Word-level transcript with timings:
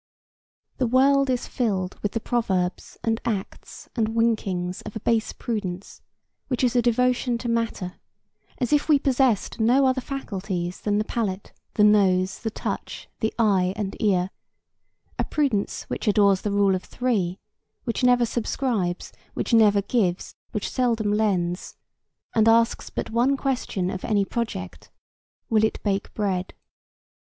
The 0.77 0.87
world 0.87 1.29
is 1.29 1.45
filled 1.47 1.99
with 2.01 2.13
the 2.13 2.19
proverbs 2.19 2.97
and 3.03 3.21
acts 3.23 3.87
and 3.95 4.15
winkings 4.15 4.81
of 4.81 4.95
a 4.95 4.99
base 4.99 5.31
prudence, 5.31 6.01
which 6.47 6.63
is 6.63 6.75
a 6.75 6.81
devotion 6.81 7.37
to 7.37 7.47
matter, 7.47 7.99
as 8.57 8.73
if 8.73 8.89
we 8.89 8.97
possessed 8.97 9.59
no 9.59 9.85
other 9.85 10.01
faculties 10.01 10.81
than 10.81 10.97
the 10.97 11.03
palate, 11.03 11.53
the 11.75 11.83
nose, 11.83 12.39
the 12.39 12.49
touch, 12.49 13.09
the 13.19 13.31
eye 13.37 13.73
and 13.75 13.95
ear; 14.01 14.31
a 15.19 15.23
prudence 15.23 15.83
which 15.83 16.07
adores 16.07 16.41
the 16.41 16.49
Rule 16.51 16.73
of 16.73 16.83
Three, 16.83 17.37
which 17.83 18.03
never 18.03 18.25
subscribes, 18.25 19.13
which 19.35 19.53
never 19.53 19.83
gives, 19.83 20.33
which 20.51 20.67
seldom 20.67 21.11
lends, 21.13 21.75
and 22.33 22.47
asks 22.49 22.89
but 22.89 23.11
one 23.11 23.37
question 23.37 23.91
of 23.91 24.03
any 24.03 24.25
project,—Will 24.25 25.63
it 25.63 25.77
bake 25.83 26.11
bread? 26.15 26.55